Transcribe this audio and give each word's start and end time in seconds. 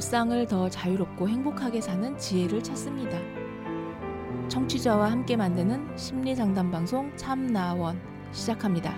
일상을 0.00 0.46
더 0.46 0.70
자유롭고 0.70 1.28
행복하게 1.28 1.82
사는 1.82 2.16
지혜를 2.16 2.62
찾습니다. 2.62 3.18
청취자와 4.48 5.10
함께 5.10 5.36
만드는 5.36 5.94
심리 5.98 6.34
상담 6.34 6.70
방송 6.70 7.14
참나원 7.18 8.00
시작합니다. 8.32 8.94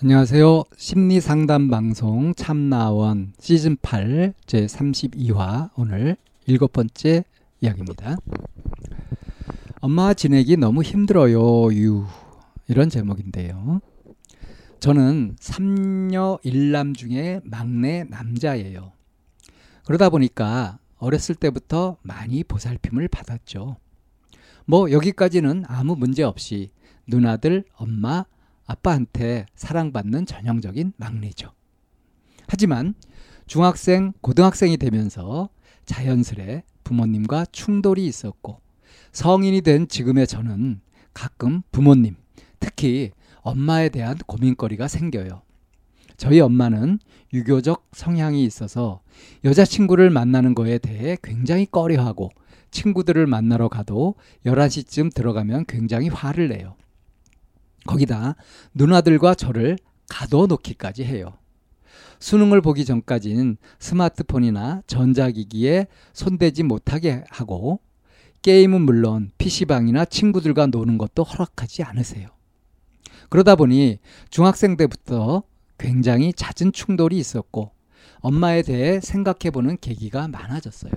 안녕하세요. 0.00 0.62
심리 0.76 1.20
상담 1.20 1.68
방송 1.68 2.34
참나원 2.36 3.32
시즌 3.40 3.76
8 3.82 4.34
제 4.46 4.66
32화 4.66 5.70
오늘 5.76 6.16
일곱 6.46 6.72
번째 6.72 7.24
이야기입니다. 7.60 8.16
엄마 9.80 10.14
지내기 10.14 10.56
너무 10.56 10.84
힘들어요. 10.84 11.74
유 11.74 12.06
이런 12.68 12.88
제목인데요. 12.88 13.80
저는 14.80 15.36
3녀 15.38 16.42
1남 16.42 16.96
중에 16.96 17.40
막내 17.44 18.04
남자예요. 18.04 18.92
그러다 19.84 20.08
보니까 20.08 20.78
어렸을 20.96 21.34
때부터 21.34 21.98
많이 22.00 22.42
보살핌을 22.42 23.08
받았죠. 23.08 23.76
뭐 24.64 24.90
여기까지는 24.90 25.64
아무 25.68 25.96
문제 25.96 26.22
없이 26.22 26.70
누나들, 27.06 27.64
엄마, 27.74 28.24
아빠한테 28.66 29.44
사랑받는 29.54 30.24
전형적인 30.24 30.94
막내죠. 30.96 31.52
하지만 32.48 32.94
중학생, 33.46 34.12
고등학생이 34.22 34.78
되면서 34.78 35.50
자연스레 35.84 36.62
부모님과 36.84 37.46
충돌이 37.52 38.06
있었고 38.06 38.62
성인이 39.12 39.60
된 39.60 39.88
지금의 39.88 40.26
저는 40.26 40.80
가끔 41.12 41.60
부모님, 41.70 42.16
특히 42.60 43.10
엄마에 43.42 43.88
대한 43.88 44.18
고민거리가 44.26 44.88
생겨요. 44.88 45.42
저희 46.16 46.40
엄마는 46.40 46.98
유교적 47.32 47.88
성향이 47.92 48.44
있어서 48.44 49.00
여자친구를 49.44 50.10
만나는 50.10 50.54
거에 50.54 50.78
대해 50.78 51.16
굉장히 51.22 51.66
꺼려하고 51.66 52.30
친구들을 52.70 53.26
만나러 53.26 53.68
가도 53.68 54.14
11시쯤 54.44 55.14
들어가면 55.14 55.64
굉장히 55.66 56.08
화를 56.08 56.48
내요. 56.48 56.76
거기다 57.86 58.36
누나들과 58.74 59.34
저를 59.34 59.78
가둬놓기까지 60.10 61.04
해요. 61.04 61.32
수능을 62.18 62.60
보기 62.60 62.84
전까지는 62.84 63.56
스마트폰이나 63.78 64.82
전자기기에 64.86 65.86
손대지 66.12 66.62
못하게 66.62 67.24
하고 67.30 67.80
게임은 68.42 68.82
물론 68.82 69.30
PC방이나 69.38 70.04
친구들과 70.04 70.66
노는 70.66 70.98
것도 70.98 71.22
허락하지 71.22 71.82
않으세요. 71.82 72.28
그러다 73.28 73.56
보니 73.56 73.98
중학생 74.30 74.76
때부터 74.76 75.42
굉장히 75.78 76.32
잦은 76.32 76.72
충돌이 76.72 77.18
있었고 77.18 77.72
엄마에 78.20 78.62
대해 78.62 79.00
생각해 79.00 79.50
보는 79.52 79.78
계기가 79.80 80.28
많아졌어요. 80.28 80.92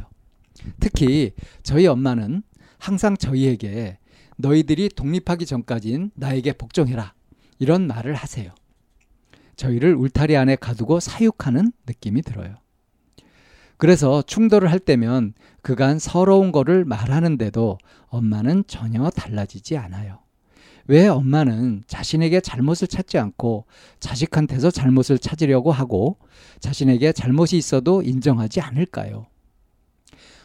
특히 0.79 1.33
저희 1.63 1.88
엄마는 1.88 2.44
항상 2.77 3.16
저희에게 3.17 3.97
너희들이 4.38 4.89
독립하기 4.89 5.45
전까진 5.45 6.11
나에게 6.16 6.53
복종해라. 6.53 7.13
이런 7.59 7.88
말을 7.88 8.13
하세요. 8.13 8.51
저희를 9.55 9.95
울타리 9.95 10.35
안에 10.35 10.55
가두고 10.55 10.99
사육하는 10.99 11.71
느낌이 11.88 12.21
들어요. 12.23 12.55
그래서 13.77 14.21
충돌을 14.21 14.71
할 14.71 14.79
때면 14.79 15.33
그간 15.61 15.99
서러운 15.99 16.51
거를 16.51 16.85
말하는데도 16.85 17.77
엄마는 18.07 18.63
전혀 18.67 19.09
달라지지 19.09 19.77
않아요. 19.77 20.19
왜 20.87 21.07
엄마는 21.07 21.83
자신에게 21.87 22.41
잘못을 22.41 22.87
찾지 22.87 23.17
않고 23.17 23.65
자식한테서 23.99 24.71
잘못을 24.71 25.17
찾으려고 25.17 25.71
하고 25.71 26.17
자신에게 26.59 27.13
잘못이 27.13 27.57
있어도 27.57 28.01
인정하지 28.01 28.59
않을까요? 28.61 29.27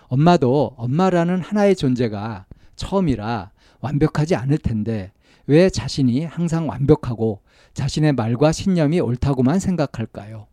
엄마도 0.07 0.75
엄마라는 0.77 1.41
하나의 1.41 1.77
존재가 1.77 2.47
처음이라 2.77 3.51
완벽하지 3.81 4.37
않을 4.37 4.59
텐데 4.59 5.13
왜 5.47 5.71
자신이 5.71 6.25
항상 6.25 6.69
완벽하고 6.69 7.43
자신의 7.75 8.13
말과 8.13 8.53
신념이 8.53 9.01
옳다고만 9.01 9.59
생각할까요? 9.59 10.47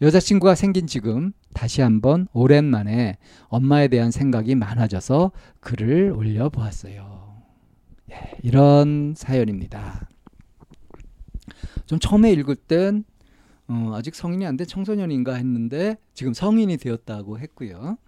여자친구가 0.00 0.54
생긴 0.54 0.86
지금 0.86 1.32
다시 1.54 1.80
한번 1.80 2.28
오랜만에 2.32 3.18
엄마에 3.48 3.88
대한 3.88 4.10
생각이 4.10 4.54
많아져서 4.54 5.32
글을 5.60 6.12
올려보았어요. 6.16 7.27
예, 8.10 8.14
이런 8.42 9.14
사연입니다. 9.16 10.08
좀 11.86 11.98
처음에 11.98 12.32
읽을 12.32 12.56
땐 12.56 13.04
어, 13.68 13.92
아직 13.94 14.14
성인이 14.14 14.46
안 14.46 14.56
된 14.56 14.66
청소년인가 14.66 15.34
했는데 15.34 15.96
지금 16.14 16.32
성인이 16.32 16.76
되었다고 16.78 17.38
했고요. 17.38 17.98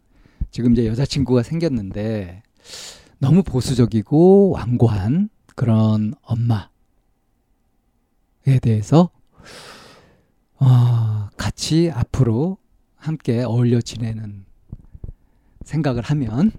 지금 0.50 0.72
이제 0.72 0.86
여자친구가 0.86 1.42
생겼는데 1.42 2.42
너무 3.18 3.42
보수적이고 3.42 4.50
완고한 4.50 5.28
그런 5.54 6.14
엄마에 6.22 6.68
대해서 8.62 9.10
어, 10.58 11.28
같이 11.36 11.90
앞으로 11.92 12.58
함께 12.96 13.42
어울려 13.42 13.80
지내는 13.80 14.44
생각을 15.64 16.02
하면 16.02 16.52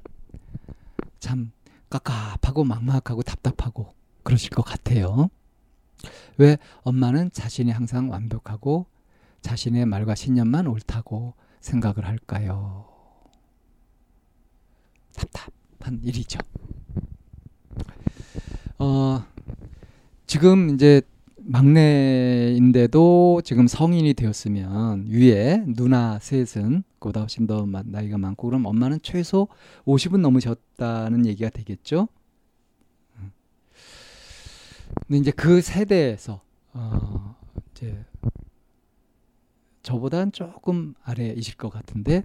참 1.19 1.51
깝깝하고 1.91 2.63
막막하고 2.63 3.21
답답하고 3.21 3.93
그러실 4.23 4.49
것 4.49 4.63
같아요. 4.63 5.29
왜 6.37 6.57
엄마는 6.83 7.31
자신이 7.31 7.69
항상 7.71 8.09
완벽하고 8.09 8.87
자신의 9.41 9.85
말과 9.85 10.15
신념만 10.15 10.67
옳다고 10.67 11.33
생각을 11.59 12.07
할까요? 12.07 12.87
답답한 15.13 15.99
일이죠. 16.03 16.39
어, 18.79 19.23
지금 20.25 20.73
이제 20.73 21.01
막내인데도 21.43 23.41
지금 23.43 23.67
성인이 23.67 24.13
되었으면 24.13 25.05
위에 25.07 25.63
누나 25.67 26.19
셋은 26.19 26.83
그보다 26.99 27.21
훨씬 27.21 27.47
더 27.47 27.65
나이가 27.85 28.17
많고 28.17 28.47
그럼 28.47 28.65
엄마는 28.65 28.99
최소 29.01 29.47
50은 29.85 30.21
넘으셨다는 30.21 31.25
얘기가 31.25 31.49
되겠죠. 31.49 32.07
근데 35.07 35.17
이제 35.19 35.31
그 35.31 35.61
세대에서 35.61 36.41
어 36.73 37.35
이제 37.71 38.05
저보단 39.83 40.31
조금 40.31 40.93
아래이실 41.03 41.55
것 41.57 41.69
같은데 41.69 42.23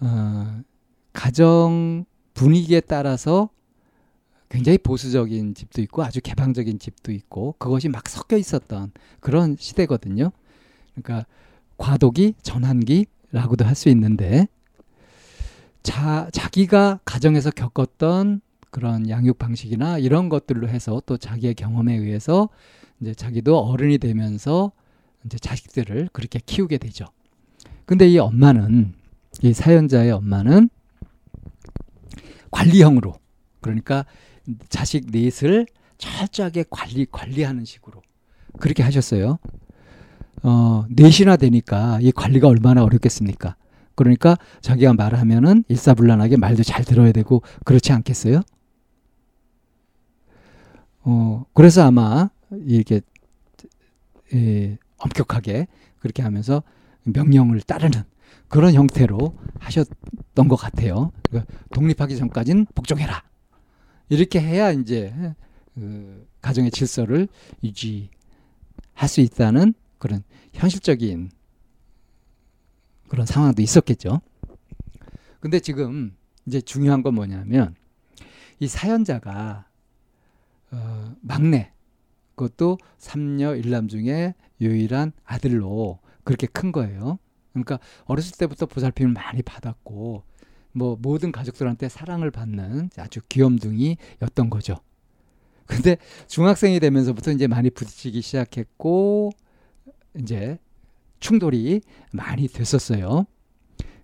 어 0.00 0.62
가정 1.12 2.04
분위기에 2.34 2.80
따라서 2.80 3.50
굉장히 4.48 4.78
보수적인 4.78 5.54
집도 5.54 5.82
있고 5.82 6.02
아주 6.02 6.20
개방적인 6.20 6.78
집도 6.78 7.12
있고 7.12 7.54
그것이 7.58 7.88
막 7.88 8.08
섞여 8.08 8.36
있었던 8.36 8.92
그런 9.20 9.56
시대거든요. 9.58 10.30
그러니까 10.94 11.26
과도기, 11.76 12.34
전환기라고도 12.42 13.64
할 13.64 13.74
수 13.74 13.88
있는데 13.90 14.48
자, 15.82 16.28
자기가 16.32 17.00
가정에서 17.04 17.50
겪었던 17.50 18.40
그런 18.70 19.08
양육 19.08 19.38
방식이나 19.38 19.98
이런 19.98 20.28
것들로 20.28 20.68
해서 20.68 21.00
또 21.06 21.16
자기의 21.16 21.54
경험에 21.54 21.94
의해서 21.96 22.48
이제 23.00 23.14
자기도 23.14 23.58
어른이 23.58 23.98
되면서 23.98 24.72
이제 25.24 25.38
자식들을 25.38 26.10
그렇게 26.12 26.40
키우게 26.44 26.78
되죠. 26.78 27.06
근데 27.86 28.06
이 28.08 28.18
엄마는 28.18 28.92
이 29.42 29.52
사연자의 29.52 30.10
엄마는 30.10 30.68
관리형으로 32.50 33.14
그러니까 33.60 34.04
자식 34.68 35.06
넷을 35.10 35.66
철저하게 35.98 36.64
관리 36.70 37.06
관리하는 37.10 37.64
식으로 37.64 38.02
그렇게 38.58 38.82
하셨어요. 38.82 39.38
어, 40.42 40.86
넷이나 40.90 41.36
되니까 41.36 41.98
이 42.00 42.12
관리가 42.12 42.48
얼마나 42.48 42.82
어렵겠습니까? 42.84 43.56
그러니까 43.94 44.36
자기가 44.60 44.94
말하면은 44.94 45.64
일사불란하게 45.68 46.36
말도 46.36 46.62
잘 46.62 46.84
들어야 46.84 47.10
되고 47.10 47.42
그렇지 47.64 47.92
않겠어요? 47.92 48.42
어, 51.00 51.44
그래서 51.52 51.84
아마 51.84 52.30
이렇게 52.50 53.00
예, 54.34 54.78
엄격하게 54.98 55.66
그렇게 55.98 56.22
하면서 56.22 56.62
명령을 57.04 57.60
따르는 57.62 58.04
그런 58.48 58.74
형태로 58.74 59.36
하셨던 59.58 60.48
것 60.48 60.56
같아요. 60.56 61.10
그러니까 61.28 61.52
독립하기 61.72 62.16
전까지는 62.16 62.66
복종해라. 62.74 63.27
이렇게 64.08 64.40
해야 64.40 64.70
이제 64.72 65.34
그 65.74 66.26
가정의 66.40 66.70
질서를 66.70 67.28
유지할 67.62 69.08
수 69.08 69.20
있다는 69.20 69.74
그런 69.98 70.22
현실적인 70.52 71.30
그런 73.08 73.26
상황도 73.26 73.62
있었겠죠. 73.62 74.20
근데 75.40 75.60
지금 75.60 76.16
이제 76.46 76.60
중요한 76.60 77.02
건 77.02 77.14
뭐냐면 77.14 77.74
이 78.60 78.66
사연자가 78.66 79.66
어, 80.70 81.14
막내 81.20 81.72
그것도 82.34 82.78
삼녀 82.98 83.54
일남 83.54 83.88
중에 83.88 84.34
유일한 84.60 85.12
아들로 85.24 85.98
그렇게 86.24 86.46
큰 86.46 86.72
거예요. 86.72 87.18
그러니까 87.52 87.78
어렸을 88.04 88.36
때부터 88.36 88.66
보살핌을 88.66 89.12
많이 89.12 89.42
받았고 89.42 90.24
뭐 90.78 90.96
모든 91.00 91.32
가족들한테 91.32 91.88
사랑을 91.88 92.30
받는 92.30 92.90
아주 92.96 93.20
귀염둥이였던 93.28 94.48
거죠. 94.50 94.76
근데 95.66 95.98
중학생이 96.28 96.80
되면서부터 96.80 97.32
이제 97.32 97.46
많이 97.46 97.68
부딪히기 97.68 98.22
시작했고 98.22 99.30
이제 100.18 100.58
충돌이 101.20 101.82
많이 102.12 102.48
됐었어요. 102.48 103.26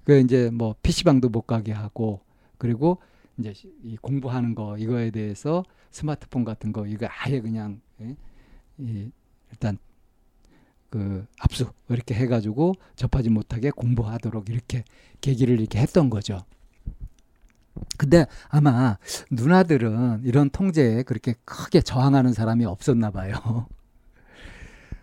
그 0.05 0.21
이제 0.21 0.50
뭐 0.50 0.75
PC방도 0.82 1.31
못 1.31 1.43
가게 1.43 1.73
하고 1.73 2.21
그리고 2.59 2.99
이제 3.38 3.55
이 3.82 3.97
공부하는 3.97 4.55
거 4.55 4.76
이거에 4.76 5.11
대해서 5.11 5.65
스마트폰 5.91 6.44
같은 6.44 6.73
거 6.73 6.87
이거 6.87 7.09
아예 7.11 7.41
그냥 7.41 7.81
예? 8.00 8.17
이 8.79 9.11
일단 9.50 9.79
그 10.91 11.26
압수 11.41 11.73
이렇게 11.88 12.15
해가지고 12.15 12.75
접하지 12.94 13.31
못하게 13.31 13.71
공부하도록 13.71 14.49
이렇게 14.50 14.85
계기를 15.21 15.59
이렇게 15.59 15.79
했던 15.79 16.11
거죠. 16.11 16.44
근데 17.97 18.26
아마 18.49 18.99
누나들은 19.31 20.23
이런 20.25 20.50
통제에 20.50 21.03
그렇게 21.03 21.35
크게 21.44 21.81
저항하는 21.81 22.32
사람이 22.32 22.65
없었나 22.65 23.11
봐요. 23.11 23.35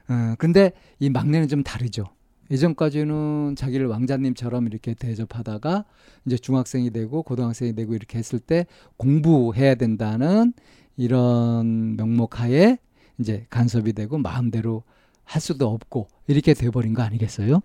어, 0.10 0.36
근데 0.38 0.72
이 1.00 1.10
막내는 1.10 1.48
좀 1.48 1.64
다르죠. 1.64 2.06
예전까지는 2.50 3.56
자기를 3.56 3.88
왕자님처럼 3.88 4.68
이렇게 4.68 4.94
대접하다가 4.94 5.86
이제 6.26 6.38
중학생이 6.38 6.92
되고 6.92 7.24
고등학생이 7.24 7.74
되고 7.76 7.96
이렇게 7.96 8.18
했을 8.18 8.40
때 8.40 8.66
공부해야 8.98 9.76
된다는 9.76 10.54
이런 10.98 11.96
명목하에 11.96 12.78
이제 13.20 13.46
간섭이 13.50 13.94
되고 13.94 14.18
마음대로 14.18 14.84
할 15.24 15.42
수도 15.42 15.70
없고 15.70 16.08
이렇게 16.28 16.54
돼버린 16.54 16.94
거 16.94 17.04
아니겠어요? 17.04 17.62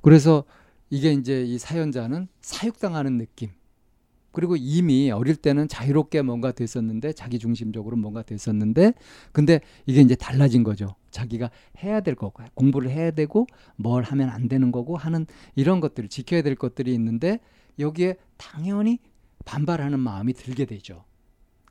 그래서 0.00 0.44
이게 0.90 1.12
이제 1.12 1.42
이 1.44 1.58
사연자는 1.58 2.28
사육당하는 2.40 3.18
느낌. 3.18 3.50
그리고 4.30 4.56
이미 4.56 5.10
어릴 5.10 5.36
때는 5.36 5.68
자유롭게 5.68 6.22
뭔가 6.22 6.52
됐었는데 6.52 7.12
자기 7.12 7.38
중심적으로 7.38 7.96
뭔가 7.96 8.22
됐었는데 8.22 8.92
근데 9.32 9.60
이게 9.86 10.00
이제 10.00 10.14
달라진 10.14 10.62
거죠. 10.62 10.94
자기가 11.10 11.50
해야 11.82 12.00
될 12.00 12.14
거고 12.14 12.44
공부를 12.54 12.90
해야 12.90 13.10
되고 13.10 13.46
뭘 13.76 14.04
하면 14.04 14.28
안 14.28 14.48
되는 14.48 14.70
거고 14.70 14.96
하는 14.96 15.26
이런 15.56 15.80
것들을 15.80 16.08
지켜야 16.08 16.42
될 16.42 16.54
것들이 16.54 16.94
있는데 16.94 17.40
여기에 17.78 18.16
당연히 18.36 18.98
반발하는 19.44 19.98
마음이 19.98 20.34
들게 20.34 20.66
되죠. 20.66 21.04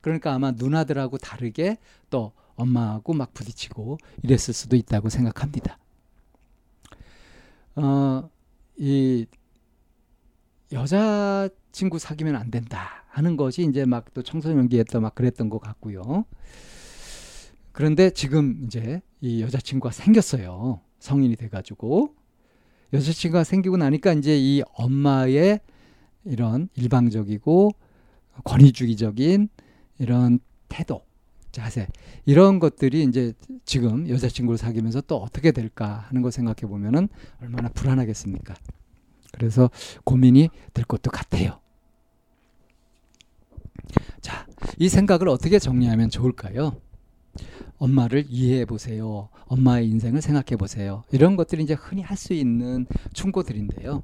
그러니까 0.02 0.34
아마 0.34 0.50
누나들하고 0.50 1.18
다르게 1.18 1.78
또 2.10 2.32
엄마하고 2.56 3.14
막 3.14 3.32
부딪히고 3.34 3.98
이랬을 4.22 4.52
수도 4.52 4.76
있다고 4.76 5.08
생각합니다. 5.08 5.78
어, 7.76 8.28
이 8.78 9.26
여자 10.72 11.48
친구 11.72 11.98
사귀면 11.98 12.36
안 12.36 12.50
된다 12.50 13.04
하는 13.08 13.36
것이 13.36 13.62
이제 13.64 13.84
막 13.84 14.12
또 14.14 14.22
청소년기에 14.22 14.84
또 14.84 15.00
막 15.00 15.14
그랬던 15.14 15.48
것 15.50 15.58
같고요. 15.60 16.24
그런데 17.72 18.10
지금 18.10 18.64
이제 18.66 19.00
이 19.20 19.42
여자친구가 19.42 19.92
생겼어요. 19.92 20.80
성인이 20.98 21.36
돼가지고. 21.36 22.14
여자친구가 22.92 23.44
생기고 23.44 23.76
나니까 23.76 24.14
이제 24.14 24.36
이 24.38 24.62
엄마의 24.74 25.60
이런 26.24 26.68
일방적이고 26.74 27.70
권위주의적인 28.44 29.48
이런 29.98 30.38
태도, 30.68 31.02
자세 31.58 31.86
이런 32.24 32.58
것들이 32.60 33.02
이제 33.04 33.32
지금 33.64 34.08
여자친구를 34.08 34.58
사귀면서 34.58 35.00
또 35.02 35.16
어떻게 35.16 35.50
될까 35.52 36.06
하는 36.08 36.22
거 36.22 36.30
생각해 36.30 36.62
보면은 36.62 37.08
얼마나 37.40 37.68
불안하겠습니까? 37.68 38.54
그래서 39.32 39.70
고민이 40.04 40.48
될 40.72 40.84
것도 40.84 41.10
같아요. 41.10 41.60
자, 44.20 44.46
이 44.78 44.88
생각을 44.88 45.28
어떻게 45.28 45.58
정리하면 45.58 46.10
좋을까요? 46.10 46.80
엄마를 47.78 48.24
이해해 48.28 48.64
보세요. 48.64 49.28
엄마의 49.46 49.88
인생을 49.88 50.20
생각해 50.22 50.56
보세요. 50.56 51.04
이런 51.12 51.36
것들이 51.36 51.62
이제 51.62 51.74
흔히 51.74 52.02
할 52.02 52.16
수 52.16 52.32
있는 52.34 52.86
충고들인데요. 53.12 54.02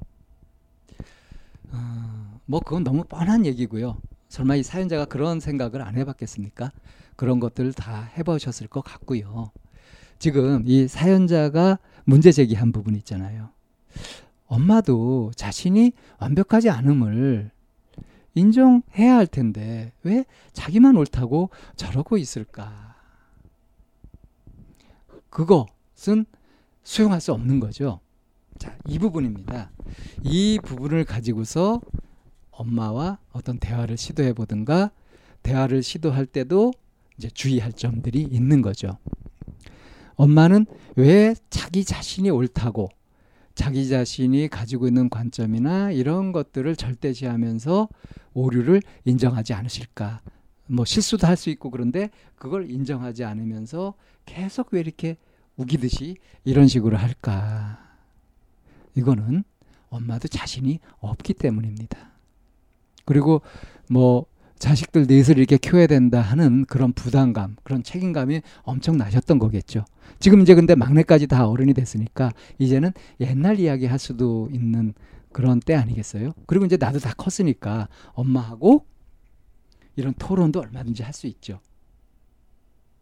어, 1.71 2.39
뭐 2.45 2.59
그건 2.61 2.83
너무 2.83 3.03
뻔한 3.03 3.45
얘기고요. 3.45 3.97
설마 4.35 4.57
이 4.57 4.63
사연자가 4.63 5.05
그런 5.05 5.39
생각을 5.39 5.81
안 5.81 5.95
해봤겠습니까? 5.95 6.69
그런 7.15 7.39
것들을 7.39 7.71
다 7.71 8.11
해보셨을 8.17 8.67
것 8.67 8.81
같고요. 8.81 9.51
지금 10.19 10.63
이 10.65 10.89
사연자가 10.89 11.79
문제 12.03 12.33
제기한 12.33 12.73
부분 12.73 12.95
있잖아요. 12.97 13.51
엄마도 14.47 15.31
자신이 15.37 15.93
완벽하지 16.19 16.69
않음을 16.69 17.49
인정해야 18.33 19.15
할 19.15 19.25
텐데 19.25 19.93
왜 20.03 20.25
자기만 20.51 20.97
옳다고 20.97 21.49
저러고 21.77 22.17
있을까? 22.17 22.93
그것은 25.29 26.25
수용할 26.83 27.21
수 27.21 27.31
없는 27.31 27.61
거죠. 27.61 28.01
자, 28.57 28.77
이 28.85 28.99
부분입니다. 28.99 29.71
이 30.23 30.59
부분을 30.61 31.05
가지고서 31.05 31.79
엄마와 32.57 33.19
어떤 33.31 33.57
대화를 33.59 33.97
시도해 33.97 34.33
보든가 34.33 34.91
대화를 35.43 35.83
시도할 35.83 36.25
때도 36.25 36.73
이제 37.17 37.29
주의할 37.29 37.73
점들이 37.73 38.21
있는 38.21 38.61
거죠. 38.61 38.97
엄마는 40.15 40.65
왜 40.95 41.35
자기 41.49 41.83
자신이 41.83 42.29
옳다고 42.29 42.89
자기 43.53 43.87
자신이 43.87 44.49
가지고 44.49 44.87
있는 44.87 45.09
관점이나 45.09 45.91
이런 45.91 46.31
것들을 46.31 46.75
절대시하면서 46.75 47.87
오류를 48.33 48.81
인정하지 49.05 49.53
않으실까? 49.53 50.21
뭐 50.67 50.83
실수도 50.83 51.27
할 51.27 51.37
수 51.37 51.49
있고 51.49 51.69
그런데 51.69 52.09
그걸 52.35 52.69
인정하지 52.69 53.23
않으면서 53.23 53.93
계속 54.25 54.73
왜 54.73 54.79
이렇게 54.81 55.17
우기듯이 55.57 56.17
이런 56.43 56.67
식으로 56.67 56.97
할까? 56.97 57.79
이거는 58.95 59.43
엄마도 59.89 60.27
자신이 60.27 60.79
없기 60.99 61.35
때문입니다. 61.35 62.14
그리고 63.05 63.41
뭐 63.89 64.25
자식들 64.57 65.05
넷을 65.07 65.37
이렇게 65.37 65.57
키워야 65.57 65.87
된다 65.87 66.21
하는 66.21 66.65
그런 66.65 66.93
부담감, 66.93 67.55
그런 67.63 67.83
책임감이 67.83 68.41
엄청 68.63 68.97
나셨던 68.97 69.37
거겠죠. 69.39 69.85
지금 70.19 70.41
이제 70.41 70.55
근데 70.55 70.75
막내까지 70.75 71.27
다 71.27 71.47
어른이 71.47 71.73
됐으니까 71.73 72.31
이제는 72.57 72.91
옛날 73.19 73.59
이야기 73.59 73.85
할 73.85 73.99
수도 73.99 74.49
있는 74.51 74.93
그런 75.31 75.59
때 75.59 75.75
아니겠어요? 75.75 76.31
그리고 76.47 76.65
이제 76.65 76.77
나도 76.77 76.99
다 76.99 77.13
컸으니까 77.17 77.89
엄마하고 78.13 78.85
이런 79.97 80.13
토론도 80.13 80.59
얼마든지 80.61 81.03
할 81.03 81.13
수 81.13 81.27
있죠. 81.27 81.59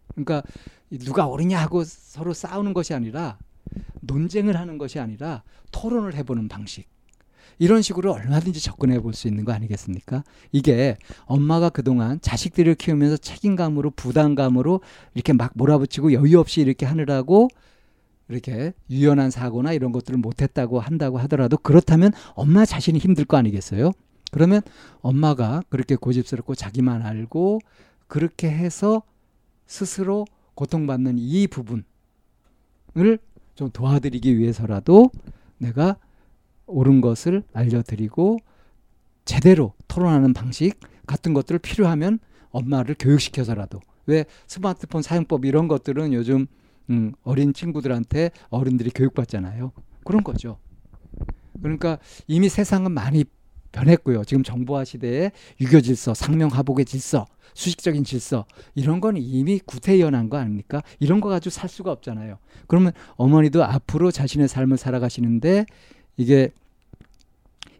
그러니까 0.10 0.44
누가 0.90 1.28
옳으냐 1.28 1.60
하고 1.60 1.84
서로 1.84 2.34
싸우는 2.34 2.74
것이 2.74 2.94
아니라 2.94 3.38
논쟁을 4.02 4.58
하는 4.58 4.78
것이 4.78 5.00
아니라 5.00 5.44
토론을 5.72 6.16
해보는 6.16 6.48
방식. 6.48 6.88
이런 7.60 7.82
식으로 7.82 8.14
얼마든지 8.14 8.62
접근해 8.62 9.00
볼 9.00 9.14
수 9.14 9.28
있는 9.28 9.46
거 9.46 9.52
아니겠습니까? 9.54 10.24
이게 10.52 10.98
엄마가 11.26 11.70
그동안 11.70 12.20
자식들을 12.22 12.76
키우면서 12.76 13.18
책임감으로 13.18 13.92
부담감으로 13.92 14.82
이렇게 15.14 15.34
막 15.34 15.52
몰아붙이고 15.56 16.14
여유 16.14 16.40
없이 16.40 16.62
이렇게 16.62 16.86
하느라고 16.86 17.50
이렇게 18.30 18.74
유연한 18.90 19.30
사고나 19.30 19.74
이런 19.74 19.92
것들을 19.92 20.18
못했다고 20.18 20.80
한다고 20.80 21.20
하더라도 21.20 21.58
그렇다면 21.58 22.12
엄마 22.34 22.66
자신이 22.66 22.98
힘들 22.98 23.26
거 23.26 23.38
아니겠어요? 23.38 23.92
그러면 24.32 24.62
엄마가 25.02 25.62
그렇게 25.70 25.96
고집스럽고 25.96 26.56
자기만 26.56 27.04
알고 27.04 27.60
그렇게 28.08 28.50
해서 28.50 29.04
스스로 29.68 30.26
고통받는 30.56 31.18
이 31.20 31.48
부분을 31.48 31.84
좀 33.56 33.70
도와드리기 33.72 34.38
위해서라도 34.40 35.12
내가 35.60 35.98
옳은 36.68 37.02
것을 37.02 37.44
알려드리고 37.54 38.40
제대로 39.26 39.74
토론하는 39.88 40.34
방식 40.34 40.80
같은 41.06 41.34
것들을 41.34 41.60
필요하면 41.60 42.20
엄마를 42.52 42.96
교육시켜서라도 42.98 43.80
왜 44.06 44.26
스마트폰 44.48 45.02
사용법 45.02 45.46
이런 45.46 45.68
것들은 45.68 46.14
요즘 46.14 46.48
음, 46.90 47.14
어린 47.24 47.54
친구들한테 47.54 48.32
어른들이 48.50 48.90
교육받잖아요. 48.92 49.72
그런 50.04 50.24
거죠. 50.24 50.58
그러니까 51.62 51.98
이미 52.28 52.50
세상은 52.50 52.92
많이 52.92 53.24
변했고요. 53.72 54.24
지금 54.24 54.44
정보화 54.44 54.84
시대에 54.86 55.32
유교 55.60 55.82
질서, 55.82 56.14
상명하복의 56.14 56.86
질서, 56.86 57.26
수식적인 57.56 58.04
질서 58.04 58.46
이런 58.76 59.02
건 59.02 59.18
이미 59.18 59.60
구태연한 59.60 60.30
거 60.30 60.38
아닙니까? 60.38 60.82
이런 61.00 61.22
거 61.22 61.30
가지고 61.30 61.52
살 61.52 61.70
수가 61.70 61.92
없잖아요. 61.92 62.38
그러면 62.68 62.94
어머니도 63.16 63.64
앞으로 63.64 64.12
자신의 64.12 64.48
삶을 64.48 64.78
살아가시는데 64.78 65.66
이게 66.18 66.52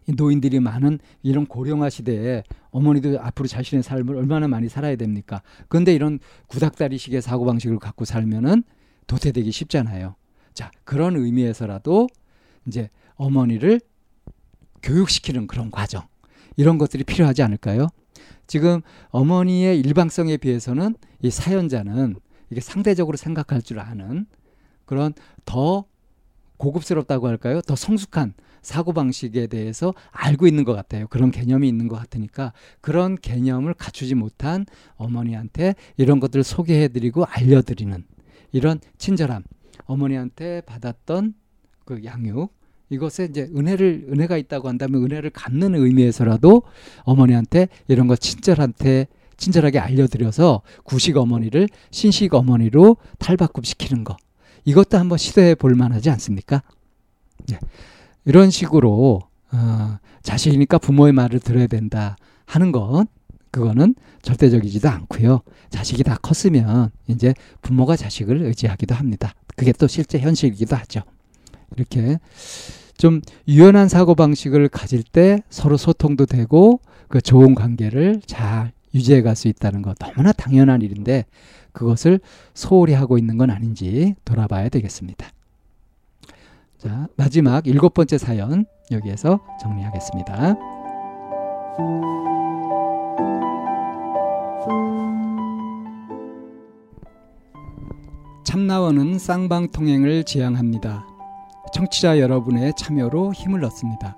노인들이 0.06 0.60
많은 0.60 0.98
이런 1.22 1.46
고령화 1.46 1.88
시대에 1.88 2.42
어머니도 2.70 3.20
앞으로 3.20 3.48
자신의 3.48 3.82
삶을 3.82 4.16
얼마나 4.16 4.48
많이 4.48 4.68
살아야 4.68 4.96
됩니까? 4.96 5.42
그런데 5.68 5.94
이런 5.94 6.18
구닥다리식의 6.48 7.22
사고 7.22 7.44
방식을 7.46 7.78
갖고 7.78 8.04
살면은 8.04 8.64
도태되기 9.06 9.50
쉽잖아요. 9.50 10.14
자, 10.52 10.70
그런 10.84 11.16
의미에서라도 11.16 12.08
이제 12.66 12.90
어머니를 13.16 13.80
교육시키는 14.82 15.46
그런 15.46 15.70
과정. 15.70 16.06
이런 16.56 16.78
것들이 16.78 17.04
필요하지 17.04 17.42
않을까요? 17.42 17.88
지금 18.46 18.82
어머니의 19.08 19.80
일방성에 19.80 20.36
비해서는 20.36 20.94
이 21.22 21.30
사연자는 21.30 22.16
이게 22.50 22.60
상대적으로 22.60 23.16
생각할 23.16 23.62
줄 23.62 23.80
아는 23.80 24.26
그런 24.84 25.14
더 25.44 25.84
고급스럽다고 26.56 27.28
할까요? 27.28 27.60
더 27.60 27.76
성숙한 27.76 28.34
사고방식에 28.62 29.46
대해서 29.46 29.92
알고 30.10 30.46
있는 30.46 30.64
것 30.64 30.72
같아요. 30.72 31.06
그런 31.08 31.30
개념이 31.30 31.68
있는 31.68 31.86
것 31.86 31.96
같으니까 31.96 32.52
그런 32.80 33.16
개념을 33.16 33.74
갖추지 33.74 34.14
못한 34.14 34.64
어머니한테 34.96 35.74
이런 35.96 36.18
것들을 36.18 36.42
소개해드리고 36.42 37.24
알려드리는 37.26 38.04
이런 38.52 38.80
친절함. 38.98 39.42
어머니한테 39.86 40.62
받았던 40.62 41.34
그 41.84 42.02
양육, 42.04 42.54
이것에 42.90 43.24
이제 43.24 43.50
은혜를 43.54 44.06
은혜가 44.10 44.36
있다고 44.36 44.68
한다면 44.68 45.02
은혜를 45.04 45.30
갚는 45.30 45.74
의미에서라도 45.74 46.62
어머니한테 47.02 47.68
이런 47.88 48.06
거 48.06 48.16
친절한테 48.16 49.08
친절하게 49.36 49.78
알려드려서 49.78 50.62
구식 50.84 51.16
어머니를 51.16 51.68
신식 51.90 52.34
어머니로 52.34 52.96
탈바꿈시키는 53.18 54.04
거 54.04 54.16
이것도 54.64 54.98
한번 54.98 55.18
시도해 55.18 55.54
볼 55.54 55.74
만하지 55.74 56.10
않습니까? 56.10 56.62
네. 57.48 57.58
이런 58.24 58.50
식으로 58.50 59.22
어, 59.52 59.98
자식이니까 60.22 60.78
부모의 60.78 61.12
말을 61.12 61.40
들어야 61.40 61.66
된다 61.66 62.16
하는 62.46 62.72
건 62.72 63.06
그거는 63.50 63.94
절대적이지도 64.22 64.88
않고요. 64.88 65.42
자식이 65.70 66.02
다 66.02 66.16
컸으면 66.20 66.90
이제 67.06 67.34
부모가 67.62 67.96
자식을 67.96 68.42
의지하기도 68.42 68.94
합니다. 68.94 69.34
그게 69.56 69.72
또 69.72 69.86
실제 69.86 70.18
현실이기도 70.18 70.74
하죠. 70.76 71.02
이렇게 71.76 72.18
좀 72.96 73.20
유연한 73.46 73.88
사고 73.88 74.14
방식을 74.14 74.68
가질 74.68 75.02
때 75.02 75.42
서로 75.50 75.76
소통도 75.76 76.26
되고 76.26 76.80
그 77.08 77.20
좋은 77.20 77.54
관계를 77.54 78.22
잘 78.26 78.72
유지해 78.94 79.22
갈 79.22 79.36
수 79.36 79.48
있다는 79.48 79.82
것 79.82 79.96
너무나 79.98 80.32
당연한 80.32 80.80
일인데 80.82 81.26
그것을 81.74 82.20
소홀히 82.54 82.94
하고 82.94 83.18
있는 83.18 83.36
건 83.36 83.50
아닌지 83.50 84.14
돌아봐야 84.24 84.70
되겠습니다. 84.70 85.26
자, 86.78 87.08
마지막 87.16 87.66
일곱 87.66 87.92
번째 87.92 88.16
사연 88.16 88.64
여기에서 88.90 89.40
정리하겠습니다. 89.60 90.54
참나원은 98.44 99.18
쌍방통행을 99.18 100.24
지향합니다. 100.24 101.06
청취자 101.74 102.20
여러분의 102.20 102.72
참여로 102.78 103.32
힘을 103.32 103.64
얻습니다. 103.64 104.16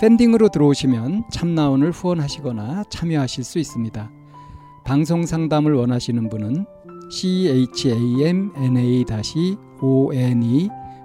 팬딩으로 0.00 0.50
들어오시면 0.50 1.24
참나원을 1.32 1.90
후원하시거나 1.90 2.84
참여하실 2.90 3.42
수 3.42 3.58
있습니다. 3.58 4.10
방송 4.84 5.24
상담을 5.24 5.72
원하시는 5.72 6.28
분은 6.28 6.66
chamna-one 7.10 8.50